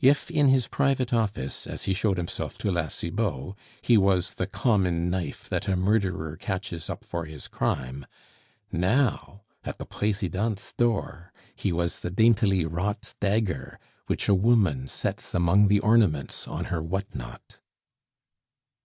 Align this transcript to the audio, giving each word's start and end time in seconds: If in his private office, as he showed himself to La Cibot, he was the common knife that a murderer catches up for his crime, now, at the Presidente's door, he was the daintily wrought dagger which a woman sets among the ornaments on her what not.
If 0.00 0.32
in 0.32 0.48
his 0.48 0.66
private 0.66 1.14
office, 1.14 1.64
as 1.64 1.84
he 1.84 1.94
showed 1.94 2.16
himself 2.16 2.58
to 2.58 2.72
La 2.72 2.88
Cibot, 2.88 3.54
he 3.80 3.96
was 3.96 4.34
the 4.34 4.48
common 4.48 5.08
knife 5.10 5.48
that 5.48 5.68
a 5.68 5.76
murderer 5.76 6.36
catches 6.36 6.90
up 6.90 7.04
for 7.04 7.24
his 7.24 7.46
crime, 7.46 8.04
now, 8.72 9.42
at 9.64 9.78
the 9.78 9.86
Presidente's 9.86 10.72
door, 10.72 11.32
he 11.54 11.70
was 11.70 12.00
the 12.00 12.10
daintily 12.10 12.66
wrought 12.66 13.14
dagger 13.20 13.78
which 14.08 14.28
a 14.28 14.34
woman 14.34 14.88
sets 14.88 15.34
among 15.34 15.68
the 15.68 15.78
ornaments 15.78 16.48
on 16.48 16.64
her 16.64 16.82
what 16.82 17.06
not. 17.14 17.60